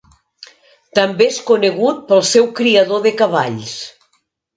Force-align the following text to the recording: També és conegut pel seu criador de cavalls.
També 0.99 1.27
és 1.33 1.37
conegut 1.49 1.99
pel 2.07 2.23
seu 2.31 2.47
criador 2.61 3.05
de 3.05 3.13
cavalls. 3.21 3.75